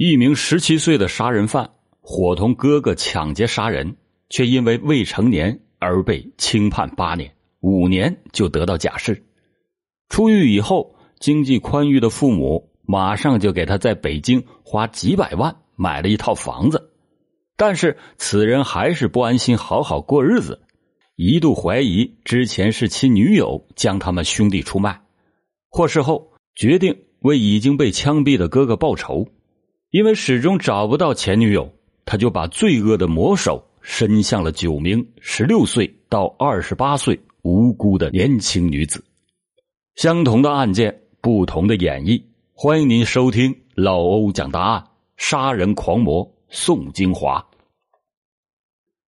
[0.00, 3.96] 一名十七岁的杀人犯伙同哥哥抢劫杀人，
[4.30, 9.24] 却因为未成年而被轻判八年，五年就得到假释。
[10.08, 16.92] 出狱以后，经济宽裕的父母马上就给他在北京花几百万买了一套房子。
[17.56, 20.60] 但是此人还是不安心好好过日子，
[21.16, 25.00] 一度怀疑之前是其女友将他们兄弟出卖。
[25.68, 29.26] 获释后，决定为已经被枪毙的哥哥报仇。
[29.90, 31.72] 因为始终找不到前女友，
[32.04, 39.02] 他就把罪恶的魔手伸向了九名十六岁到二十八岁无辜的年轻女子。
[39.94, 42.22] 相同的案件，不同的演绎。
[42.52, 44.84] 欢迎您收听老欧讲大案：
[45.16, 47.42] 杀人狂魔宋金华。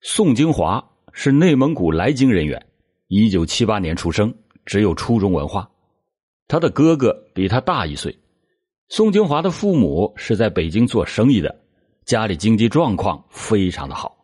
[0.02, 2.66] 宋金华是内蒙古来京人员，
[3.08, 4.34] 一九七八年出生，
[4.66, 5.70] 只有初中文化。
[6.48, 8.14] 他的哥哥比他大一岁。
[8.88, 11.54] 宋金华的父母是在北京做生意的，
[12.04, 14.16] 家里经济状况非常的好。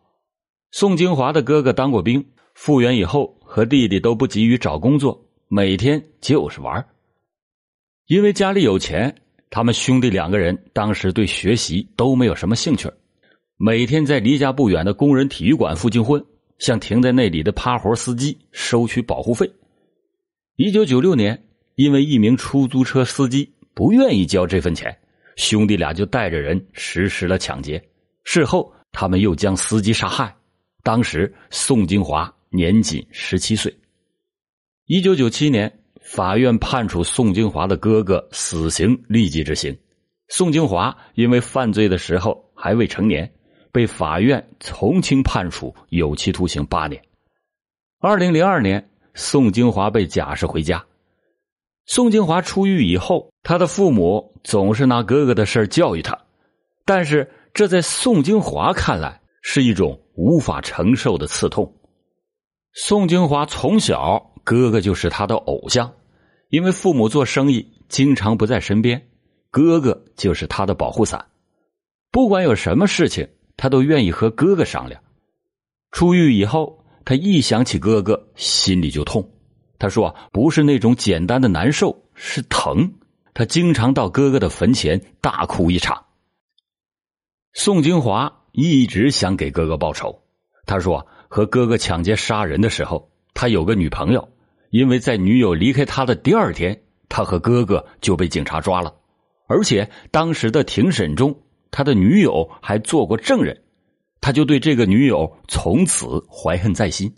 [0.71, 2.25] 宋金华的哥哥当过兵，
[2.55, 6.83] 复员以后和弟弟都不急于找工作，每天就是玩。
[8.07, 9.13] 因为家里有钱，
[9.49, 12.89] 他们兄弟两个人当时对学习都没有什么兴趣，
[13.57, 16.23] 每天在离家不远的工人体育馆附近混，
[16.57, 19.51] 向停在那里的趴活司机收取保护费。
[20.55, 21.43] 一九九六年，
[21.75, 23.49] 因为一名出租车司机。
[23.73, 24.95] 不愿意交这份钱，
[25.35, 27.83] 兄弟俩就带着人实施了抢劫。
[28.23, 30.35] 事后，他们又将司机杀害。
[30.83, 33.75] 当时，宋金华年仅十七岁。
[34.85, 39.77] 一九九七年，法院判处宋金华的哥哥死刑立即执行。
[40.27, 43.31] 宋金华因为犯罪的时候还未成年，
[43.71, 47.01] 被法院从轻判处有期徒刑八年。
[47.99, 50.83] 二零零二年，宋金华被假释回家。
[51.85, 56.17] 宋金华出狱以后，他的父母总是拿哥哥的事教育他，
[56.85, 61.73] 但是这在宋金华看来是一种无法承受的刺痛。
[62.73, 65.93] 宋金华从小哥哥就是他的偶像，
[66.49, 69.05] 因为父母做生意经常不在身边，
[69.51, 71.25] 哥哥就是他的保护伞，
[72.11, 75.01] 不管有什么事情，他都愿意和哥哥商量。
[75.91, 79.29] 出狱以后，他一想起哥哥，心里就痛。
[79.83, 82.93] 他说：“不是那种简单的难受，是疼。”
[83.35, 86.05] 他经常到哥哥的坟前大哭一场。
[87.51, 90.21] 宋金华一直想给哥哥报仇。
[90.65, 94.29] 他说：“和哥哥抢劫杀人的时候，他有个女朋友，
[94.69, 98.95] 因为在女友离开他的第二天，他和哥哥就被警察抓了。
[99.47, 101.35] 而且当时的庭审中，
[101.71, 103.61] 他的女友还做过证人。
[104.21, 107.13] 他就对这个女友从此怀恨在心。”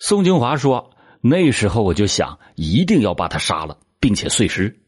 [0.00, 0.90] 宋金华说。
[1.26, 4.78] 那时候我就想，一定要把他杀了，并且碎尸。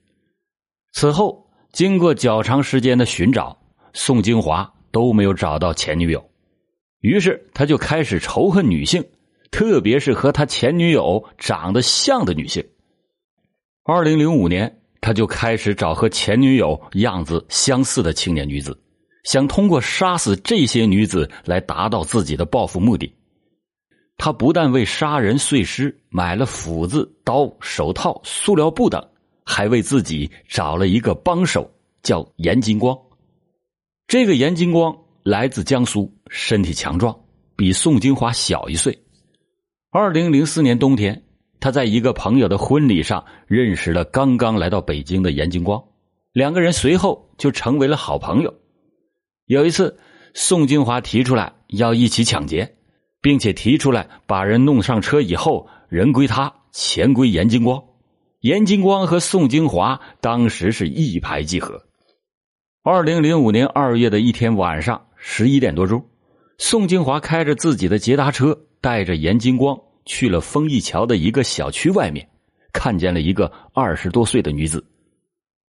[0.92, 3.58] 此后，经过较长时间的寻找，
[3.94, 6.22] 宋金华都没有找到前女友，
[7.00, 9.02] 于是他就开始仇恨女性，
[9.50, 12.62] 特别是和他前女友长得像的女性。
[13.82, 18.78] 二零零五年，他就开始找和前女友样子相似的青年女子，
[19.24, 23.15] 想通过杀死这些女子来达到自己的报复目的。
[24.18, 29.06] 他不但为杀人碎尸买了斧子、刀、手套、塑料布等，
[29.44, 31.70] 还为自己找了一个帮手，
[32.02, 32.98] 叫严金光。
[34.06, 37.18] 这个严金光来自江苏，身体强壮，
[37.56, 38.96] 比宋金华小一岁。
[39.90, 41.24] 二零零四年冬天，
[41.60, 45.82] 他在一个朋友的婚礼上认识了刚刚来到北京的严金光，
[46.32, 48.54] 两个人随后就成为了好朋友。
[49.46, 49.98] 有一次，
[50.34, 52.75] 宋金华提出来要一起抢劫。
[53.26, 57.82] 并且提出来把人弄上车以后，人归他，钱归严金光。
[58.38, 61.82] 严金光和宋金华当时是一拍即合。
[62.84, 66.06] 二零零五年二月的一天晚上十一点多钟，
[66.58, 72.28] 宋金华开着自己的捷达车，带着严金光去了丰益桥的一个小区外面，
[72.72, 74.86] 看见了一个二十多岁的女子。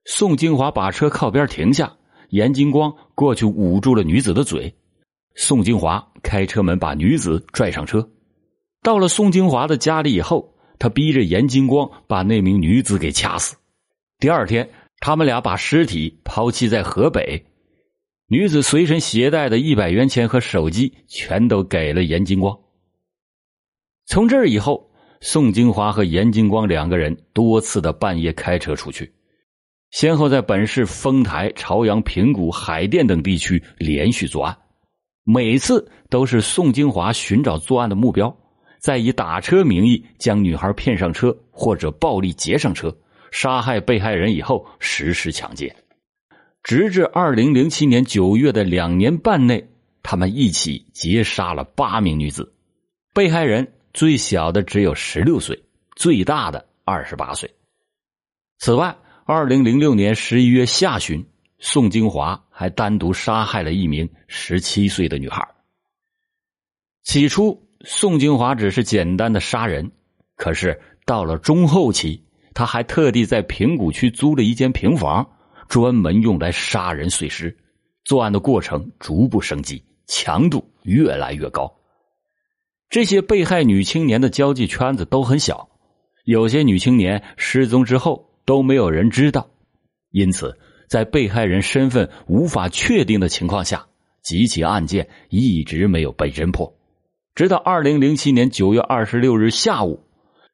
[0.05, 1.97] 宋金华把车靠边停下，
[2.29, 4.75] 严金光过去捂住了女子的嘴。
[5.41, 8.11] 宋金华开车门把女子拽上车，
[8.83, 13.57] 到了宋金华的家里以后，他逼着严金光把那名女子给掐死。
[14.19, 14.69] 第二天，
[14.99, 17.47] 他们俩把尸体抛弃在河北，
[18.27, 22.59] 女子随身携带的一百元钱和手机全都给了严金光。
[24.07, 29.15] 从这儿以后，宋金华和严金光两个人多次的半夜开车出去，
[29.93, 34.59] 先后在本市丰台、朝阳、平谷、海淀等地区连续作案。
[35.31, 38.35] 每次都是宋金华寻找作案的目标，
[38.79, 42.97] 再以打车名义将女孩骗上车，或者暴力劫上车，
[43.31, 45.77] 杀害被害人以后实施抢劫。
[46.63, 49.69] 直至二零零七年九月的两年半内，
[50.03, 52.55] 他们一起劫杀了八名女子，
[53.13, 55.63] 被害人最小的只有十六岁，
[55.95, 57.51] 最大的二十八岁。
[58.61, 58.97] 此外，
[59.27, 61.27] 二零零六年十一月下旬，
[61.59, 65.47] 宋金华还单独杀害了一名十七岁的女孩。
[67.03, 69.91] 起初，宋金华只是简单的杀人，
[70.37, 72.25] 可是到了中后期，
[72.55, 75.31] 他还特地在平谷区租了一间平房，
[75.69, 77.57] 专门用来杀人碎尸。
[78.05, 81.81] 作案的过程逐步升级，强度越来越高。
[82.89, 85.69] 这些被害女青年的交际圈子都很小，
[86.25, 88.27] 有些女青年失踪之后。
[88.49, 89.51] 都没有人知道，
[90.11, 90.59] 因此
[90.89, 93.87] 在被害人身份无法确定的情况下，
[94.23, 96.75] 几起案件一直没有被侦破。
[97.35, 100.03] 直到二零零七年九月二十六日下午，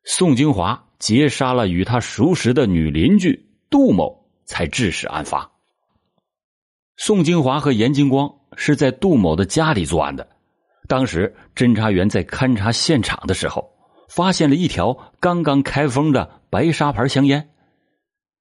[0.05, 5.51] 宋金华劫杀了与他熟识的女邻居杜某，才致使案发。
[6.97, 10.29] 宋金华和严金光是在杜某的家里作案的。
[10.87, 13.73] 当时侦查员在勘察现场的时候，
[14.09, 17.49] 发现了一条刚刚开封的白沙牌香烟。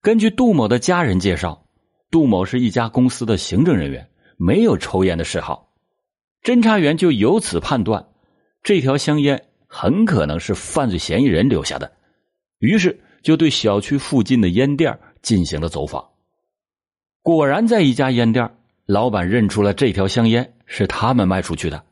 [0.02, 1.66] 根据杜某的家人介绍，
[2.14, 4.08] 杜某是一家公司的行政人员，
[4.38, 5.72] 没有抽烟的嗜好。
[6.44, 8.06] 侦查员就由此判断，
[8.62, 11.92] 这条香烟很可能是犯罪嫌疑人留下的，
[12.60, 16.10] 于是就对小区附近的烟店进行了走访。
[17.24, 18.48] 果然，在一家烟店，
[18.86, 21.84] 老板认出了这条香烟是他们卖出去的，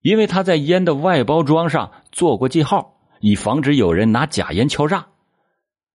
[0.00, 5.06] 因为他在烟的外包装上做过记号，以防止有人拿假烟敲诈。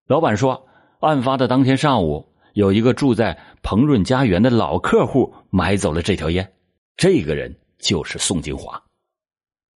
[0.07, 0.65] 老板说。
[1.01, 6.53] 案发的当天上午，有一个住在鹏润家园的老客户买走了这条烟，
[6.97, 8.81] 这个人就是宋金华。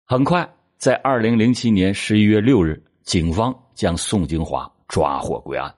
[0.05, 5.73] 很快，在二零零七年十一月六日，警方将宋金华抓获归案。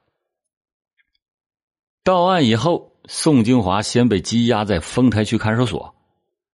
[2.04, 5.96] 到案以后，宋金华先被羁押在丰台区看守所。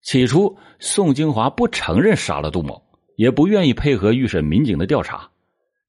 [0.01, 2.81] 起初，宋金华不承认杀了杜某，
[3.15, 5.29] 也不愿意配合预审民警的调查。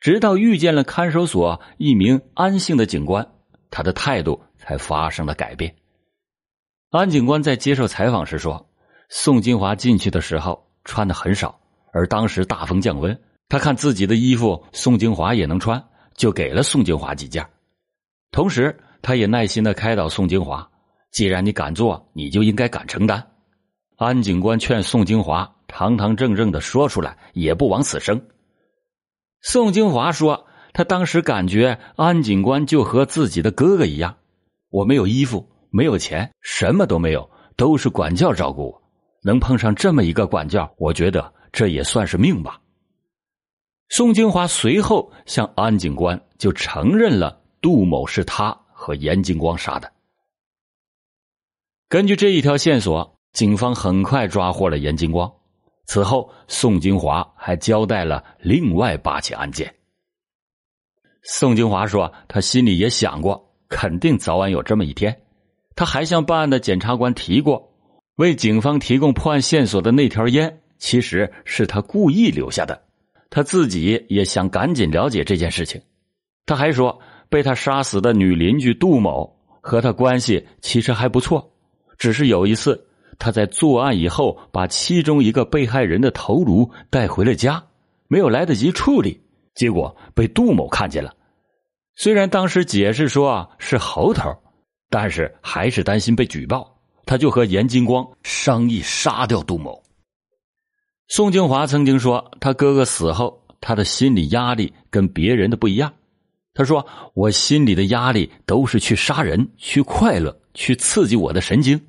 [0.00, 3.32] 直到遇见了看守所一名安姓的警官，
[3.72, 5.74] 他的态度才发生了改变。
[6.90, 8.68] 安警官在接受采访时说
[9.08, 11.58] ：“宋金华进去的时候穿的很少，
[11.90, 15.82] 而当时大风降温，他看自己的衣服宋金华也能穿，
[16.14, 17.44] 就给了宋金华几件。
[18.30, 20.70] 同时，他也耐心的开导宋金华：
[21.10, 23.26] 既然你敢做，你就应该敢承担。”
[23.96, 28.20] 安警官劝宋金华堂堂正正的说出来，也不枉此生。
[29.40, 34.16] 宋金华说：“他当时感觉安警官就和自己的哥哥一样，
[34.70, 38.82] 我没有衣服，没有钱，什么都没有，都是管教照顾我。
[39.22, 42.58] 能碰上这么一个管教，我觉得这也算是命吧。”
[43.90, 49.92] 宋金华随后向安警官就承认了杜某是他和严金光杀的。
[51.90, 55.30] 根据这一条线索，警方很快抓获了严金光。
[55.84, 59.74] 此后，宋金华还交代了另外八起案件。
[61.24, 65.16] 宋金华说：“他心里也想过，肯定早晚有这么一天。
[65.76, 67.72] 他还向办案的检察官提过，
[68.16, 72.82] 为警方提供破案线索的那条烟，其实是他故意留下的。
[73.30, 75.80] 他自己也想赶紧了解这件事情。
[76.44, 76.98] 他还说，
[77.28, 81.52] 被他杀死的女邻居杜某和他关系其实还不错，
[81.96, 82.86] 只是有一次。”
[83.18, 87.62] 他在作案以后，把其中一个被害人的头颅带回了家，
[88.08, 89.20] 没有来得及处理，
[89.54, 91.14] 结果被杜某看见了。
[91.94, 94.30] 虽然当时解释说啊是猴头，
[94.88, 99.82] 但是还是担心被举报，他就和严金光商议杀掉杜某。
[101.08, 105.92] 宋金华曾经说，他哥哥死后，他的心理压力跟别人的不一样。
[106.54, 111.80] 他说：“我心里的压力都是去杀人，去快乐，去刺激我的神经。”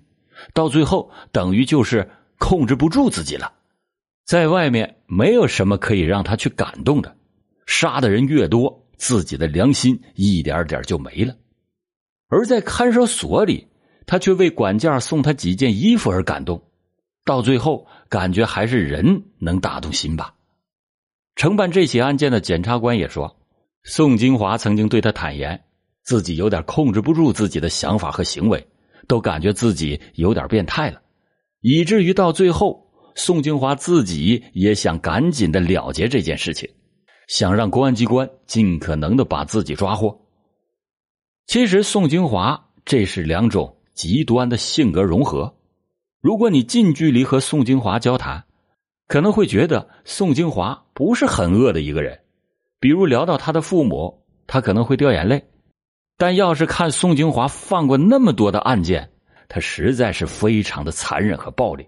[0.54, 3.52] 到最后，等于就是控制不住自己了。
[4.26, 7.14] 在外面没有什么可以让他去感动的，
[7.74, 11.36] 杀的人越多，自己的良心一点点就没了。
[12.30, 13.68] 而在看守所里，
[14.06, 16.62] 他却为管家送他几件衣服而感动。
[17.26, 20.36] 到最后，感觉还是人能打动心吧。
[21.36, 23.36] 承办这起案件的检察官也说，
[23.84, 25.64] 宋金华曾经对他坦言，
[26.04, 28.68] 自己有点控制不住自己的想法和行为。
[29.06, 31.02] 都感觉自己有点变态了，
[31.60, 36.70] 以至于到最后，宋金华自己也想赶紧的了结这件事情，
[37.36, 40.16] 想让公安机关尽可能的把自己抓获。
[41.48, 45.56] 其实，宋金华这是两种极端的性格融合。
[46.22, 48.44] 如果你近距离和宋金华交谈，
[49.08, 52.20] 可能会觉得宋金华不是很恶的一个人。
[52.80, 55.44] 比如聊到他的父母，他可能会掉眼泪。
[56.18, 59.10] 但要是看宋金华犯过那么多的案件，
[59.50, 61.88] 他实在是非常的残忍和暴力。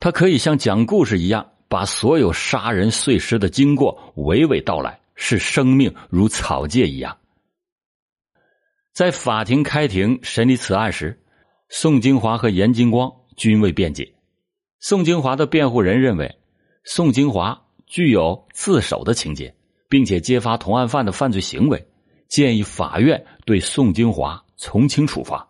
[0.00, 7.16] 他可以像讲故事一样，把所有杀人碎尸的经过娓娓道来，视生命如草芥一样。
[8.92, 11.20] 在法庭开庭审理此案时，
[11.68, 14.14] 宋金华和严金光均未辩解。
[14.80, 16.36] 宋金华的辩护人认为，
[16.84, 19.54] 宋金华具有自首的情节，
[19.88, 21.86] 并且揭发同案犯的犯罪行为，
[22.28, 25.48] 建议法院对宋金华从轻处罚。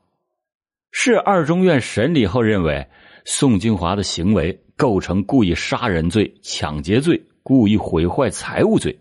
[0.91, 2.89] 市二中院审理后认为。
[3.29, 8.93] 宋金华的行为构成故意杀人罪、抢劫罪、故意毁坏财物罪；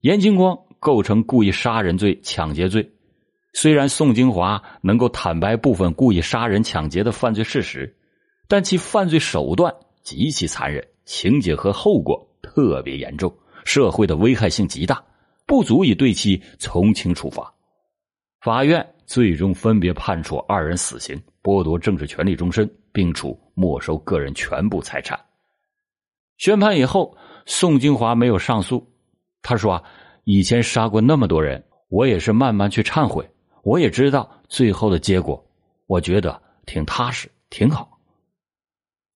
[0.00, 2.90] 严金光构成故意杀人罪、抢劫罪。
[3.52, 7.94] 虽然宋金华能够坦白部分故意杀人、抢劫的犯罪事实，
[8.48, 13.32] 但其犯罪手段极其残忍，情节和后果特别严重，
[13.64, 15.04] 社会的危害性极大，
[15.46, 17.52] 不足以对其从轻处罚。
[18.40, 22.68] 法院最终分别判处二人死刑，剥夺政治权利终身。
[22.94, 25.18] 并处没收个人全部财产。
[26.38, 27.16] 宣判以后，
[27.46, 28.90] 宋金华没有上诉。
[29.42, 29.82] 他说：“啊，
[30.24, 33.28] 以前杀过那么多人，我也是慢慢去忏悔。
[33.62, 35.44] 我也知道最后的结果，
[35.86, 37.98] 我觉得挺踏实，挺好。”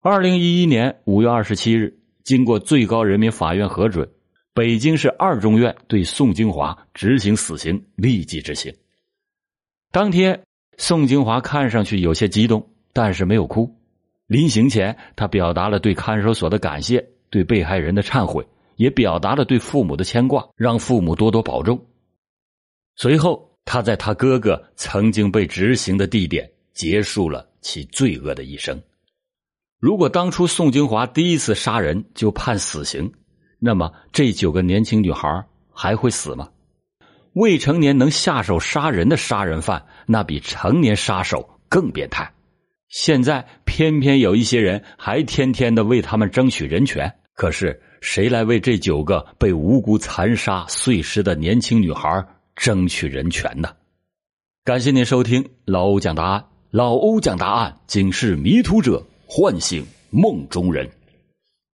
[0.03, 4.11] 二零一一年五月二十七日，经过最高人民法院核准，
[4.53, 8.75] 北京市二中院对宋金华执行死刑，立即执行。
[9.91, 10.43] 当天，
[10.77, 12.71] 宋金华看上去有些激动。
[12.97, 13.77] 但是没有哭。
[14.27, 21.85] 临行前，他表达了对看守所的感谢，对被害人的忏悔，也表达了对父母的牵挂，让父母多多保重。
[22.97, 28.81] 随后，他在他哥哥曾经被执行的地点结束了其罪恶的一生。
[29.79, 33.13] 如果当初宋金华第一次杀人就判死刑，
[33.59, 36.49] 那么这九个年轻女孩还会死吗？
[37.35, 42.33] 未成年能下手杀人的杀人犯，那比成年杀手更变态。
[42.95, 52.25] 现在偏偏有一些人还天天的为他们争取人权，可是谁来为这九个被无辜残杀碎尸的年轻女孩
[52.55, 53.69] 争取人权呢？
[54.63, 60.89] 感谢您收听老欧讲答案，老欧讲答案，警示迷途者，唤醒梦中人。